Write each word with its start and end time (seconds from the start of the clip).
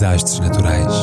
desastres 0.00 0.40
naturais. 0.40 0.94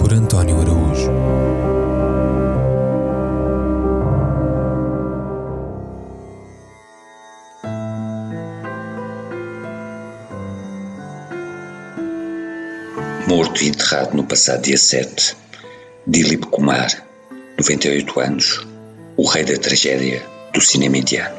Por 0.00 0.12
António 0.12 0.60
Araújo. 0.60 1.12
Morto 13.28 13.62
e 13.62 13.68
enterrado 13.68 14.16
no 14.16 14.24
passado 14.24 14.62
dia 14.62 14.76
7, 14.76 15.36
Dilip 16.04 16.46
Kumar, 16.46 16.90
98 17.56 18.18
anos, 18.18 18.66
o 19.16 19.24
rei 19.24 19.44
da 19.44 19.56
tragédia 19.56 20.31
do 20.52 20.60
cinema 20.60 20.98
indiano. 20.98 21.34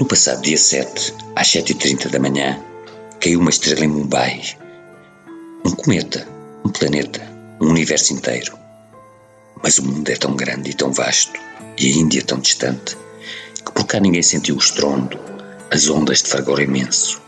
No 0.00 0.06
passado 0.06 0.42
dia 0.42 0.56
7, 0.56 1.14
às 1.36 1.48
7h30 1.48 2.08
da 2.08 2.18
manhã, 2.18 2.58
caiu 3.20 3.40
uma 3.40 3.50
estrela 3.50 3.84
em 3.84 3.88
Mumbai. 3.88 4.42
Um 5.64 5.72
cometa, 5.72 6.26
um 6.64 6.70
planeta, 6.70 7.20
um 7.60 7.68
universo 7.68 8.14
inteiro. 8.14 8.56
Mas 9.62 9.78
o 9.78 9.84
mundo 9.84 10.08
é 10.08 10.16
tão 10.16 10.34
grande 10.34 10.70
e 10.70 10.74
tão 10.74 10.92
vasto, 10.92 11.38
e 11.76 11.92
a 11.92 11.96
Índia 11.96 12.22
tão 12.22 12.38
distante, 12.38 12.96
que 13.64 13.72
por 13.72 13.84
cá 13.86 14.00
ninguém 14.00 14.22
sentiu 14.22 14.54
o 14.54 14.58
estrondo, 14.58 15.18
as 15.70 15.88
ondas 15.90 16.22
de 16.22 16.30
fragor 16.30 16.60
imenso. 16.60 17.20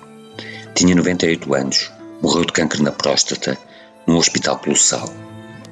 Tinha 0.75 0.95
98 0.95 1.55
anos, 1.55 1.91
morreu 2.23 2.45
de 2.45 2.53
câncer 2.53 2.81
na 2.81 2.93
próstata 2.93 3.59
num 4.11 4.19
hospital 4.19 4.59
colossal, 4.59 5.09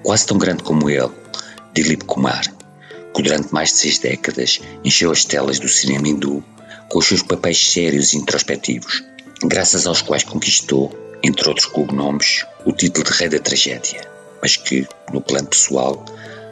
quase 0.04 0.24
tão 0.24 0.38
grande 0.38 0.62
como 0.62 0.88
ele, 0.88 1.10
Dilip 1.74 2.04
Kumar, 2.04 2.44
que 3.12 3.20
durante 3.20 3.52
mais 3.52 3.70
de 3.70 3.78
seis 3.78 3.98
décadas 3.98 4.60
encheu 4.84 5.10
as 5.10 5.24
telas 5.24 5.58
do 5.58 5.68
cinema 5.68 6.06
hindu 6.06 6.44
com 6.88 7.00
os 7.00 7.06
seus 7.06 7.20
papéis 7.20 7.72
sérios 7.72 8.12
e 8.12 8.16
introspectivos, 8.16 9.02
graças 9.42 9.88
aos 9.88 10.02
quais 10.02 10.22
conquistou, 10.22 10.96
entre 11.20 11.48
outros 11.48 11.66
cognomes, 11.66 12.46
o 12.64 12.70
título 12.70 13.04
de 13.04 13.12
Rei 13.12 13.28
da 13.28 13.40
Tragédia, 13.40 14.08
mas 14.40 14.56
que, 14.56 14.86
no 15.12 15.20
plano 15.20 15.48
pessoal, 15.48 16.04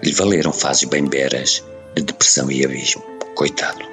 lhe 0.02 0.12
valeram 0.12 0.52
fases 0.52 0.88
bem 0.88 1.04
beras 1.04 1.62
de 1.94 2.02
depressão 2.02 2.50
e 2.50 2.64
abismo. 2.64 3.02
Coitado. 3.36 3.84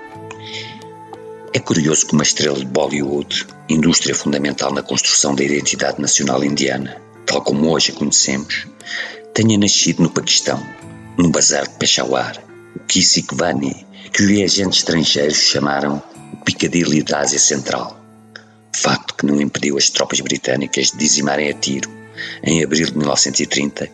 É 1.54 1.60
curioso 1.60 2.08
que 2.08 2.14
uma 2.14 2.24
estrela 2.24 2.58
de 2.58 2.66
Bollywood, 2.66 3.46
indústria 3.70 4.16
fundamental 4.16 4.74
na 4.74 4.82
construção 4.82 5.36
da 5.36 5.44
identidade 5.44 6.02
nacional 6.02 6.44
indiana, 6.44 7.00
tal 7.26 7.42
como 7.42 7.72
hoje 7.72 7.92
a 7.92 7.96
conhecemos, 7.96 8.68
tenha 9.34 9.58
nascido 9.58 10.04
no 10.04 10.10
Paquistão, 10.10 10.64
num 11.18 11.32
bazar 11.32 11.68
de 11.68 11.76
Peshawar, 11.76 12.44
o 12.76 12.80
Kisikvani, 12.82 13.86
que 14.12 14.22
os 14.22 14.28
viajantes 14.28 14.80
estrangeiros 14.80 15.38
chamaram 15.38 16.02
o 16.34 16.38
Piccadilly 16.38 17.04
da 17.04 17.20
Ásia 17.20 17.40
Central. 17.40 18.00
Facto 18.76 19.16
que 19.16 19.26
não 19.26 19.40
impediu 19.40 19.78
as 19.78 19.90
tropas 19.90 20.20
britânicas 20.20 20.92
de 20.92 20.98
dizimarem 20.98 21.50
a 21.50 21.54
tiro, 21.54 21.90
em 22.44 22.64
abril 22.64 22.86
de 22.88 22.98
1930, 22.98 23.90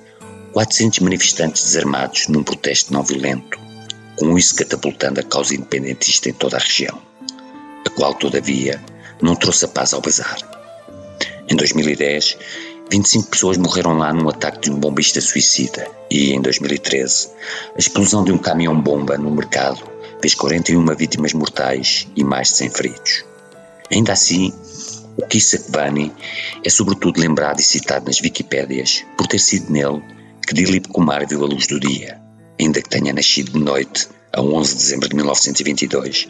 400 0.53 0.99
manifestantes 0.99 1.63
desarmados 1.63 2.27
num 2.27 2.43
protesto 2.43 2.91
não 2.91 3.03
violento, 3.03 3.59
com 4.15 4.37
isso 4.37 4.55
catapultando 4.55 5.19
a 5.19 5.23
causa 5.23 5.55
independentista 5.55 6.29
em 6.29 6.33
toda 6.33 6.57
a 6.57 6.59
região, 6.59 7.01
a 7.85 7.89
qual, 7.91 8.13
todavia, 8.13 8.81
não 9.21 9.35
trouxe 9.35 9.65
a 9.65 9.67
paz 9.67 9.93
ao 9.93 10.01
bazar. 10.01 10.37
Em 11.49 11.55
2010, 11.55 12.37
25 12.91 13.29
pessoas 13.29 13.57
morreram 13.57 13.97
lá 13.97 14.11
num 14.11 14.27
ataque 14.29 14.61
de 14.61 14.71
um 14.71 14.79
bombista 14.79 15.21
suicida 15.21 15.87
e, 16.09 16.33
em 16.33 16.41
2013, 16.41 17.29
a 17.75 17.79
explosão 17.79 18.23
de 18.23 18.31
um 18.31 18.37
caminhão-bomba 18.37 19.17
no 19.17 19.29
mercado 19.29 19.83
fez 20.19 20.33
41 20.33 20.83
vítimas 20.95 21.33
mortais 21.33 22.07
e 22.15 22.23
mais 22.23 22.49
de 22.49 22.55
100 22.55 22.69
feridos. 22.71 23.25
Ainda 23.91 24.13
assim, 24.13 24.51
o 25.17 25.25
Kisakvani 25.25 26.11
é 26.63 26.69
sobretudo 26.69 27.19
lembrado 27.19 27.59
e 27.59 27.63
citado 27.63 28.05
nas 28.05 28.21
Wikipédias 28.21 29.05
por 29.15 29.27
ter 29.27 29.39
sido 29.39 29.71
nele 29.71 30.01
que 30.45 30.55
Dilip 30.55 30.87
Kumar 30.89 31.27
viu 31.27 31.43
a 31.43 31.47
luz 31.47 31.67
do 31.67 31.79
dia, 31.79 32.19
ainda 32.59 32.81
que 32.81 32.89
tenha 32.89 33.13
nascido 33.13 33.51
de 33.51 33.59
noite 33.59 34.07
a 34.33 34.41
11 34.41 34.71
de 34.71 34.77
dezembro 34.79 35.09
de 35.09 35.15
1922, 35.15 36.27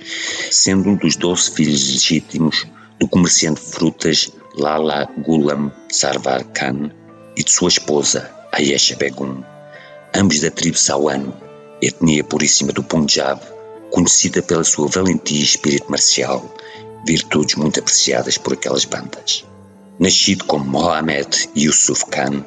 sendo 0.51 0.89
um 0.89 0.95
dos 0.95 1.15
12 1.15 1.51
filhos 1.51 1.89
legítimos 1.89 2.67
do 2.99 3.07
comerciante 3.07 3.61
de 3.61 3.71
frutas 3.71 4.29
Lala 4.59 5.07
Gulam 5.25 5.71
Sarvar 5.89 6.43
Khan 6.53 6.91
e 7.35 7.43
de 7.43 7.51
sua 7.51 7.69
esposa 7.69 8.29
Ayesha 8.51 8.95
Begum, 8.97 9.41
ambos 10.13 10.41
da 10.41 10.51
tribo 10.51 10.77
Sawan, 10.77 11.33
etnia 11.81 12.23
puríssima 12.23 12.73
do 12.73 12.83
Punjab, 12.83 13.39
conhecida 13.89 14.41
pela 14.41 14.63
sua 14.65 14.87
valentia 14.87 15.39
e 15.39 15.43
espírito 15.43 15.89
marcial, 15.89 16.43
virtudes 17.05 17.55
muito 17.55 17.79
apreciadas 17.79 18.37
por 18.37 18.53
aquelas 18.53 18.83
bandas. 18.83 19.45
Nascido 19.97 20.43
como 20.45 20.65
Mohammed 20.65 21.49
Yusuf 21.55 22.05
Khan, 22.07 22.43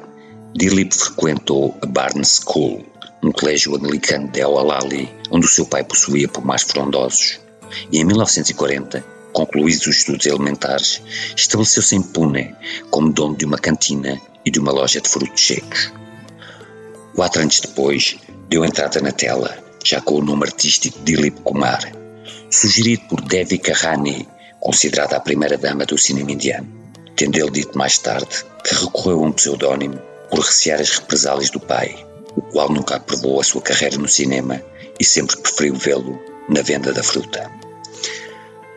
Dilip 0.55 0.93
frequentou 0.93 1.75
a 1.81 1.85
Barnes 1.87 2.41
School, 2.43 2.85
um 3.23 3.31
colégio 3.31 3.75
anglicano 3.75 4.27
de 4.27 4.41
Al-Alali, 4.41 5.09
onde 5.31 5.47
o 5.47 5.49
seu 5.49 5.65
pai 5.65 5.83
possuía 5.83 6.27
pomares 6.27 6.63
frondosos, 6.63 7.39
e 7.91 7.99
em 7.99 8.05
1940, 8.05 9.03
concluídos 9.33 9.87
os 9.87 9.97
estudos 9.97 10.25
elementares, 10.25 11.01
estabeleceu-se 11.35 11.95
em 11.95 12.01
Pune 12.01 12.55
como 12.89 13.11
dono 13.11 13.35
de 13.35 13.45
uma 13.45 13.57
cantina 13.57 14.19
e 14.45 14.51
de 14.51 14.59
uma 14.59 14.71
loja 14.71 15.01
de 15.01 15.09
frutos 15.09 15.45
secos. 15.45 15.91
Quatro 17.15 17.41
anos 17.41 17.59
depois, 17.59 18.17
deu 18.47 18.63
entrada 18.63 19.01
na 19.01 19.11
tela, 19.11 19.57
já 19.83 19.99
com 19.99 20.15
o 20.15 20.23
nome 20.23 20.45
artístico 20.45 20.99
de 20.99 21.13
Dilip 21.13 21.41
Kumar, 21.41 21.81
sugerido 22.49 23.03
por 23.09 23.21
Devika 23.21 23.73
Rani, 23.73 24.27
considerada 24.59 25.17
a 25.17 25.19
primeira 25.19 25.57
dama 25.57 25.85
do 25.85 25.97
cinema 25.97 26.31
indiano, 26.31 26.67
tendo 27.15 27.37
ele 27.37 27.51
dito 27.51 27.77
mais 27.77 27.97
tarde 27.97 28.45
que 28.63 28.75
recorreu 28.75 29.23
a 29.23 29.27
um 29.27 29.31
pseudónimo 29.31 29.99
por 30.29 30.39
recear 30.39 30.79
as 30.79 30.91
represálias 30.91 31.49
do 31.49 31.59
pai, 31.59 31.95
o 32.35 32.41
qual 32.41 32.69
nunca 32.69 32.95
aprovou 32.95 33.39
a 33.39 33.43
sua 33.43 33.61
carreira 33.61 33.97
no 33.97 34.07
cinema 34.07 34.61
e 34.99 35.03
sempre 35.03 35.37
preferiu 35.37 35.75
vê-lo 35.75 36.19
na 36.49 36.61
venda 36.61 36.93
da 36.93 37.03
fruta. 37.03 37.51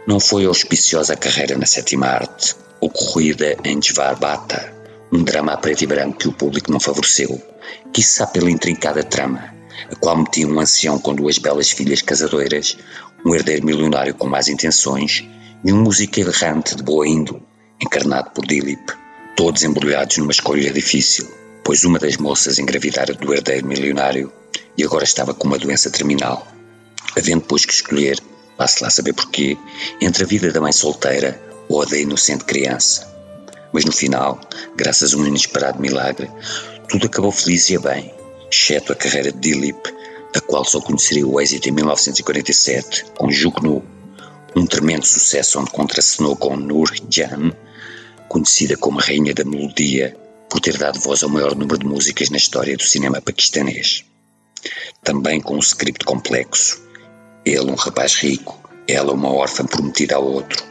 Não 0.06 0.21
foi 0.21 0.44
auspiciosa 0.44 1.15
a 1.15 1.17
carreira 1.17 1.59
na 1.59 1.67
sétima 1.67 2.06
arte, 2.06 2.55
ocorrida 2.81 3.56
em 3.65 3.81
Desvarbata, 3.81 4.72
um 5.12 5.25
drama 5.25 5.53
a 5.53 5.56
preto 5.56 5.83
e 5.83 5.87
branco 5.89 6.19
que 6.19 6.28
o 6.28 6.33
público 6.33 6.71
não 6.71 6.78
favoreceu, 6.78 7.43
quiçá 7.93 8.25
pela 8.25 8.49
intrincada 8.49 9.03
trama, 9.03 9.53
a 9.91 9.97
qual 9.97 10.16
metia 10.16 10.47
um 10.47 10.61
ancião 10.61 10.97
com 10.97 11.12
duas 11.12 11.39
belas 11.39 11.72
filhas 11.72 12.03
casadoiras, 12.03 12.78
um 13.25 13.34
herdeiro 13.34 13.66
milionário 13.66 14.15
com 14.15 14.28
más 14.28 14.47
intenções 14.47 15.25
e 15.65 15.72
um 15.72 15.83
músico 15.83 16.21
errante 16.21 16.77
de 16.77 16.84
boa 16.84 17.09
índole, 17.09 17.43
encarnado 17.83 18.31
por 18.31 18.47
Dilip, 18.47 18.93
todos 19.34 19.65
embrulhados 19.65 20.19
numa 20.19 20.31
escolha 20.31 20.72
difícil, 20.72 21.28
pois 21.65 21.83
uma 21.83 21.99
das 21.99 22.16
moças 22.16 22.61
engravidara 22.61 23.12
do 23.12 23.34
herdeiro 23.34 23.66
milionário 23.66 24.33
e 24.78 24.84
agora 24.84 25.03
estava 25.03 25.34
com 25.34 25.49
uma 25.49 25.59
doença 25.59 25.91
terminal. 25.91 26.47
Havendo, 27.16 27.43
pois, 27.43 27.65
que 27.65 27.72
escolher, 27.72 28.21
vá-se 28.59 28.83
lá 28.83 28.91
saber 28.91 29.12
porquê, 29.12 29.56
entre 30.00 30.25
a 30.25 30.27
vida 30.27 30.53
da 30.53 30.61
mãe 30.61 30.72
solteira 30.72 31.41
ou 31.69 31.83
a 31.83 31.84
da 31.84 31.99
inocente 31.99 32.44
criança. 32.44 33.06
Mas 33.72 33.84
no 33.84 33.93
final, 33.93 34.41
graças 34.77 35.12
a 35.12 35.17
um 35.17 35.27
inesperado 35.27 35.81
milagre, 35.81 36.31
tudo 36.89 37.06
acabou 37.06 37.33
feliz 37.33 37.69
e 37.69 37.77
a 37.77 37.81
bem, 37.81 38.15
exceto 38.50 38.93
a 38.93 38.97
carreira 38.97 39.33
de 39.33 39.39
Dilip, 39.39 39.93
a 40.34 40.41
qual 40.41 40.65
só 40.65 40.81
conheceria 40.81 41.27
o 41.27 41.41
êxito 41.41 41.69
em 41.69 41.72
1947 41.72 43.05
com 43.16 43.31
Jugnu, 43.31 43.83
um 44.55 44.66
tremendo 44.66 45.05
sucesso 45.05 45.61
onde 45.61 45.71
contracenou 45.71 46.37
com 46.37 46.57
Nur 46.57 46.91
Jan, 47.10 47.53
conhecida 48.28 48.77
como 48.77 49.01
Rainha 49.01 49.34
da 49.34 49.45
Melodia, 49.45 50.16
por 50.48 50.60
ter 50.60 50.78
dado 50.78 51.01
voz 51.01 51.22
ao 51.22 51.28
maior 51.28 51.54
número 51.54 51.78
de 51.78 51.86
músicas 51.86 52.31
na 52.31 52.36
história 52.36 52.77
do 52.77 52.83
cinema 52.83 53.21
paquistanês. 53.21 54.04
Também 55.03 55.41
com 55.41 55.57
um 55.57 55.60
script 55.60 56.04
complexo. 56.04 56.85
Ele, 57.47 57.71
um 57.71 57.77
rapaz 57.77 58.16
rico, 58.16 58.59
ela, 58.89 59.13
uma 59.13 59.33
órfã 59.33 59.65
prometida 59.65 60.16
ao 60.16 60.25
outro, 60.25 60.65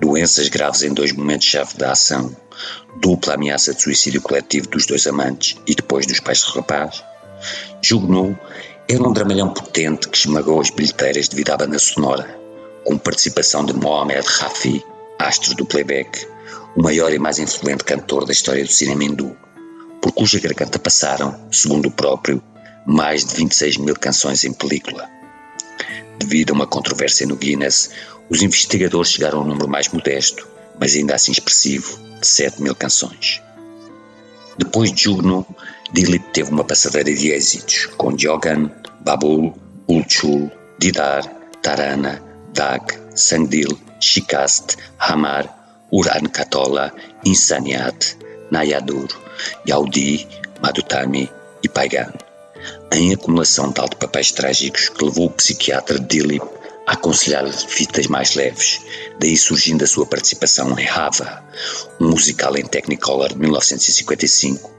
doenças 0.00 0.48
graves 0.48 0.82
em 0.82 0.94
dois 0.94 1.12
momentos-chave 1.12 1.76
da 1.76 1.92
ação, 1.92 2.34
dupla 3.02 3.34
ameaça 3.34 3.74
de 3.74 3.82
suicídio 3.82 4.22
coletivo 4.22 4.66
dos 4.68 4.86
dois 4.86 5.06
amantes 5.06 5.58
e 5.66 5.74
depois 5.74 6.06
dos 6.06 6.20
pais 6.20 6.42
do 6.42 6.52
rapaz. 6.52 7.04
Jugnu 7.82 8.38
era 8.88 9.06
um 9.06 9.12
dramalhão 9.12 9.52
potente 9.52 10.08
que 10.08 10.16
esmagou 10.16 10.58
as 10.58 10.70
bilheteiras 10.70 11.28
devido 11.28 11.50
à 11.50 11.56
banda 11.58 11.78
sonora, 11.78 12.40
com 12.82 12.96
participação 12.96 13.66
de 13.66 13.74
Mohamed 13.74 14.26
Rafi, 14.26 14.82
astro 15.18 15.54
do 15.54 15.66
playback, 15.66 16.26
o 16.74 16.82
maior 16.82 17.12
e 17.12 17.18
mais 17.18 17.38
influente 17.38 17.84
cantor 17.84 18.24
da 18.24 18.32
história 18.32 18.64
do 18.64 18.72
cinema 18.72 19.04
hindu, 19.04 19.36
por 20.00 20.12
cuja 20.12 20.40
garganta 20.40 20.78
passaram, 20.78 21.46
segundo 21.52 21.88
o 21.88 21.92
próprio, 21.92 22.42
mais 22.86 23.22
de 23.22 23.34
26 23.36 23.76
mil 23.76 23.94
canções 23.94 24.44
em 24.44 24.52
película. 24.54 25.21
Devido 26.22 26.50
a 26.50 26.54
uma 26.54 26.68
controvérsia 26.68 27.26
no 27.26 27.34
Guinness, 27.34 27.90
os 28.30 28.42
investigadores 28.42 29.10
chegaram 29.10 29.40
a 29.40 29.42
um 29.42 29.46
número 29.46 29.68
mais 29.68 29.88
modesto, 29.88 30.46
mas 30.78 30.94
ainda 30.94 31.16
assim 31.16 31.32
expressivo, 31.32 31.98
de 32.20 32.26
7 32.26 32.62
mil 32.62 32.76
canções. 32.76 33.42
Depois 34.56 34.92
de 34.92 35.02
Jugno, 35.02 35.44
Dilip 35.92 36.24
teve 36.32 36.50
uma 36.52 36.62
passadeira 36.62 37.12
de 37.12 37.32
êxitos 37.32 37.86
com 37.96 38.16
Jogan, 38.16 38.70
Babul, 39.00 39.52
Ulchul, 39.88 40.48
Didar, 40.78 41.26
Tarana, 41.60 42.22
Dag, 42.54 42.84
Sangdil, 43.16 43.76
Shikast, 44.00 44.76
Hamar, 45.00 45.84
Uran 45.90 46.28
Katola, 46.32 46.92
Insaniat, 47.24 48.16
Nayadur, 48.52 49.08
Yaudi, 49.66 50.28
Madutami 50.62 51.28
e 51.64 51.68
Paigan. 51.68 52.12
Em 52.94 53.14
acumulação 53.14 53.72
tal 53.72 53.88
de 53.88 53.96
papéis 53.96 54.32
trágicos 54.32 54.90
que 54.90 55.02
levou 55.02 55.26
o 55.26 55.30
psiquiatra 55.30 55.98
Dilip 55.98 56.44
a 56.86 56.92
aconselhar 56.92 57.50
fitas 57.50 58.06
mais 58.06 58.34
leves, 58.34 58.82
daí 59.18 59.34
surgindo 59.34 59.82
a 59.82 59.86
sua 59.86 60.04
participação 60.04 60.78
em 60.78 60.86
Hava, 60.86 61.42
um 61.98 62.10
musical 62.10 62.54
em 62.54 62.66
Technicolor 62.66 63.30
de 63.30 63.38
1955, 63.38 64.70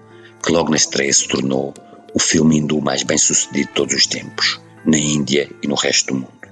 que 0.43 0.51
logo 0.51 0.69
na 0.69 0.75
estreia 0.75 1.11
se 1.11 1.27
tornou 1.27 1.73
o 2.13 2.19
filme 2.19 2.59
hindu 2.59 2.79
mais 2.81 3.01
bem 3.01 3.17
sucedido 3.17 3.67
de 3.67 3.73
todos 3.73 3.95
os 3.95 4.05
tempos, 4.05 4.59
na 4.85 4.97
Índia 4.97 5.49
e 5.63 5.67
no 5.67 5.75
resto 5.75 6.13
do 6.13 6.19
mundo. 6.19 6.47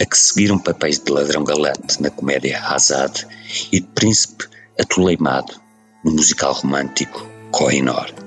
A 0.00 0.06
que 0.06 0.16
seguiram 0.16 0.56
papéis 0.56 1.00
de 1.00 1.10
ladrão 1.10 1.42
galante 1.42 2.00
na 2.00 2.10
comédia 2.10 2.62
Azad 2.62 3.26
e 3.72 3.80
de 3.80 3.86
príncipe 3.88 4.44
atoleimado 4.78 5.60
no 6.04 6.12
musical 6.12 6.52
romântico 6.52 7.26
Kohinoor. 7.50 8.25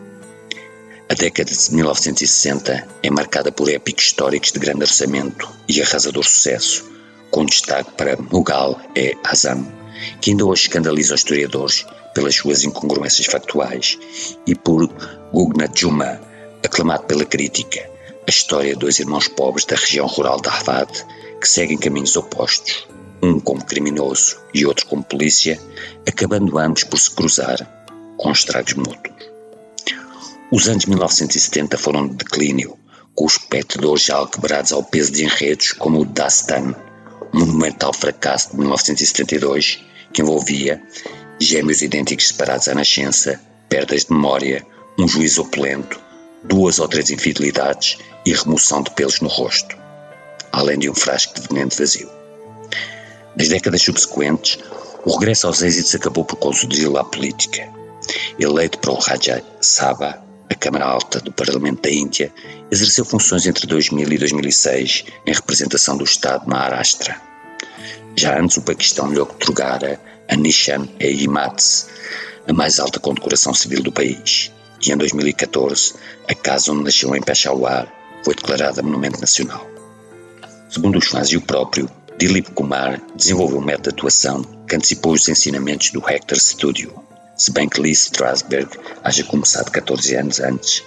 A 1.12 1.16
década 1.16 1.52
de 1.52 1.74
1960 1.74 2.88
é 3.02 3.10
marcada 3.10 3.52
por 3.52 3.68
épicos 3.68 4.06
históricos 4.06 4.52
de 4.52 4.60
grande 4.60 4.84
orçamento 4.84 5.50
e 5.68 5.82
arrasador 5.82 6.24
sucesso, 6.24 6.86
com 7.32 7.48
destaque 7.48 7.90
para 7.94 8.16
Mughal 8.16 8.80
e 8.96 9.18
Azam, 9.24 9.66
que 10.22 10.30
ainda 10.30 10.46
hoje 10.46 10.68
escandaliza 10.68 11.16
os 11.16 11.22
historiadores 11.22 11.84
pelas 12.14 12.36
suas 12.36 12.64
incongruências 12.64 13.26
factuais, 13.26 13.98
e 14.46 14.54
por 14.54 14.88
Gugna 15.34 15.68
Juma, 15.76 16.22
aclamado 16.64 17.06
pela 17.06 17.26
crítica, 17.26 17.90
a 18.28 18.30
história 18.30 18.74
de 18.74 18.80
dois 18.80 19.00
irmãos 19.00 19.28
pobres 19.28 19.66
da 19.66 19.76
região 19.76 20.06
rural 20.06 20.40
de 20.40 20.48
Ahvad 20.48 20.92
que 21.42 21.50
seguem 21.50 21.80
caminhos 21.80 22.16
opostos, 22.18 22.88
um 23.20 23.40
como 23.40 23.66
criminoso 23.66 24.40
e 24.54 24.64
outro 24.64 24.86
como 24.86 25.04
polícia, 25.04 25.60
acabando 26.08 26.60
ambos 26.60 26.84
por 26.84 27.00
se 27.00 27.10
cruzar 27.10 27.68
com 28.16 28.32
estragos 28.32 28.76
mútuos. 28.76 29.39
Os 30.52 30.68
anos 30.68 30.86
1970 30.86 31.78
foram 31.78 32.08
de 32.08 32.16
declínio, 32.16 32.76
com 33.14 33.26
os 33.26 33.38
competidores 33.38 34.06
já 34.06 34.26
quebrados 34.26 34.72
ao 34.72 34.82
peso 34.84 35.12
de 35.12 35.24
enredos 35.24 35.74
como 35.74 36.00
o 36.00 36.06
Dastan, 36.06 36.74
um 37.32 37.40
monumental 37.42 37.94
fracasso 37.94 38.50
de 38.50 38.58
1972 38.58 39.80
que 40.12 40.24
envolvia 40.24 40.82
gêmeos 41.40 41.84
idênticos 41.84 42.30
separados 42.30 42.68
à 42.68 42.74
nascença, 42.74 43.40
perdas 43.70 44.06
de 44.06 44.12
memória, 44.12 44.66
um 44.98 45.08
juízo 45.08 45.44
opulento, 45.44 46.00
duas 46.44 46.80
ou 46.80 46.88
três 46.88 47.12
infidelidades 47.12 48.00
e 48.26 48.34
remoção 48.34 48.82
de 48.82 48.90
pelos 48.96 49.22
no 49.22 49.30
rosto, 49.30 49.78
além 50.52 50.80
de 50.80 50.90
um 50.90 50.96
frasco 50.96 51.40
de 51.40 51.48
veneno 51.48 51.70
vazio. 51.70 52.10
Nas 53.38 53.50
décadas 53.50 53.84
subsequentes, 53.84 54.58
o 55.06 55.12
regresso 55.12 55.46
aos 55.46 55.62
êxitos 55.62 55.94
acabou 55.94 56.26
por 56.26 56.38
consolidá-lo 56.38 56.98
à 56.98 57.04
política. 57.04 57.70
Eleito 58.40 58.80
para 58.80 58.92
o 58.92 59.00
Raja 59.00 59.44
Sabha, 59.62 60.28
a 60.50 60.56
Câmara 60.56 60.86
Alta 60.86 61.20
do 61.20 61.32
Parlamento 61.32 61.84
da 61.84 61.92
Índia, 61.92 62.34
exerceu 62.72 63.06
funções 63.06 63.46
entre 63.46 63.68
2000 63.68 64.12
e 64.12 64.18
2006 64.18 65.06
em 65.26 65.34
representação 65.34 65.98
do 65.98 66.04
Estado 66.04 66.48
na 66.48 66.58
Arastra. 66.58 67.22
Já 68.16 68.40
antes, 68.40 68.58
o 68.58 68.62
Paquistão 68.62 69.12
lhe 69.12 69.20
otorgara 69.20 70.02
a 70.28 70.36
Nishan-e-Himats, 70.36 71.88
a 72.48 72.54
mais 72.54 72.80
alta 72.80 73.00
condecoração 73.00 73.54
civil 73.54 73.84
do 73.84 73.92
país, 73.92 74.52
e 74.86 74.92
em 74.92 74.98
2014, 74.98 75.94
a 76.28 76.34
casa 76.34 76.72
onde 76.72 76.86
nasceu 76.86 77.16
em 77.16 77.22
Peshawar 77.22 77.88
foi 78.24 78.34
declarada 78.34 78.82
Monumento 78.82 79.20
Nacional. 79.20 79.68
Segundo 80.70 80.98
os 80.98 81.08
fãs 81.08 81.30
e 81.30 81.38
o 81.38 81.42
próprio, 81.42 81.90
Dilip 82.18 82.52
Kumar 82.52 83.02
desenvolveu 83.16 83.60
um 83.60 83.64
método 83.64 83.90
de 83.90 83.96
atuação 83.96 84.42
que 84.68 84.76
antecipou 84.76 85.14
os 85.14 85.28
ensinamentos 85.30 85.92
do 85.92 86.08
Hector 86.08 86.40
Studio, 86.40 86.94
se 87.40 87.52
bem 87.54 87.70
que 87.70 87.80
Lee 87.80 87.94
Strasberg 87.94 88.70
haja 89.02 89.24
começado 89.24 89.72
14 89.72 90.14
anos 90.16 90.42
antes, 90.42 90.84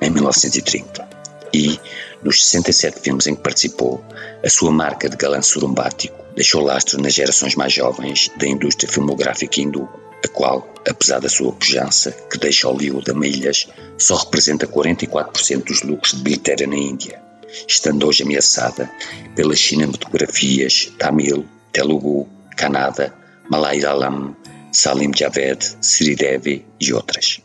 em 0.00 0.08
1930. 0.08 1.06
E, 1.52 1.80
nos 2.22 2.44
67 2.44 3.00
filmes 3.00 3.26
em 3.26 3.34
que 3.34 3.42
participou, 3.42 4.02
a 4.44 4.48
sua 4.48 4.70
marca 4.70 5.08
de 5.08 5.16
galã 5.16 5.42
surumbático 5.42 6.16
deixou 6.36 6.62
lastro 6.62 7.02
nas 7.02 7.12
gerações 7.12 7.56
mais 7.56 7.72
jovens 7.72 8.30
da 8.36 8.46
indústria 8.46 8.90
filmográfica 8.90 9.60
hindu, 9.60 9.88
a 10.24 10.28
qual, 10.28 10.72
apesar 10.88 11.18
da 11.18 11.28
sua 11.28 11.52
pujança, 11.52 12.12
que 12.30 12.38
deixa 12.38 12.68
Hollywood 12.68 13.10
a 13.10 13.14
milhas, 13.14 13.66
só 13.98 14.14
representa 14.16 14.64
44% 14.64 15.64
dos 15.64 15.82
lucros 15.82 16.12
de 16.12 16.22
bilheteira 16.22 16.68
na 16.68 16.76
Índia, 16.76 17.20
estando 17.66 18.06
hoje 18.06 18.22
ameaçada 18.22 18.88
pelas 19.34 19.58
cinematografias 19.58 20.92
Tamil, 20.98 21.44
Telugu, 21.72 22.28
Kannada, 22.56 23.12
Malayalam, 23.50 24.36
Salim 24.76 25.10
Javed, 25.16 25.78
Sridevi 25.80 26.62
e 26.78 26.92
outras. 26.92 27.40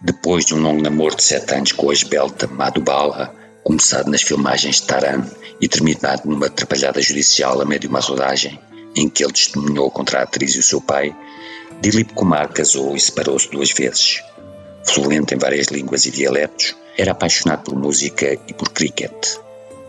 Depois 0.00 0.44
de 0.44 0.52
um 0.52 0.60
longo 0.60 0.82
namoro 0.82 1.14
de 1.14 1.22
sete 1.22 1.54
anos 1.54 1.70
com 1.70 1.90
a 1.90 1.92
esbelta 1.92 2.48
Madhubala, 2.48 3.32
começado 3.62 4.10
nas 4.10 4.22
filmagens 4.22 4.80
de 4.80 4.82
Taran 4.82 5.24
e 5.60 5.68
terminado 5.68 6.28
numa 6.28 6.46
atrapalhada 6.46 7.00
judicial 7.00 7.60
a 7.60 7.64
meio 7.64 7.78
de 7.78 7.86
uma 7.86 8.00
rodagem 8.00 8.58
em 8.96 9.08
que 9.08 9.22
ele 9.22 9.32
testemunhou 9.32 9.92
contra 9.92 10.18
a 10.18 10.22
atriz 10.24 10.56
e 10.56 10.58
o 10.58 10.62
seu 10.62 10.80
pai, 10.80 11.14
Dilip 11.80 12.14
Kumar 12.14 12.52
casou 12.52 12.96
e 12.96 13.00
separou-se 13.00 13.48
duas 13.48 13.70
vezes. 13.70 14.24
Fluente 14.84 15.36
em 15.36 15.38
várias 15.38 15.68
línguas 15.68 16.04
e 16.04 16.10
dialetos, 16.10 16.74
era 16.98 17.12
apaixonado 17.12 17.62
por 17.62 17.76
música 17.76 18.36
e 18.48 18.52
por 18.52 18.70
cricket, 18.70 19.36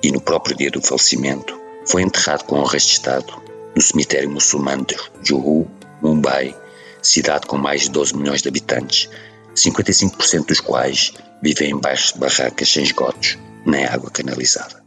e 0.04 0.12
no 0.12 0.22
próprio 0.22 0.56
dia 0.56 0.70
do 0.70 0.80
falecimento 0.80 1.60
foi 1.88 2.04
enterrado 2.04 2.44
com 2.44 2.60
honras 2.60 2.84
de 2.84 2.92
Estado 2.92 3.42
no 3.76 3.82
cemitério 3.82 4.30
muçulmano 4.30 4.86
de 4.86 4.96
Juhu, 5.24 5.68
Mumbai, 6.04 6.54
cidade 7.02 7.48
com 7.48 7.58
mais 7.58 7.84
de 7.84 7.92
12 7.92 8.16
milhões 8.16 8.42
de 8.42 8.50
habitantes, 8.50 9.10
55% 9.56 10.48
dos 10.48 10.60
quais 10.60 11.14
vivem 11.42 11.72
em 11.72 11.80
baixos 11.80 12.14
de 12.14 12.20
barracas 12.20 12.70
sem 12.70 12.84
esgotos 12.84 13.38
nem 13.66 13.86
água 13.86 14.12
canalizada. 14.12 14.83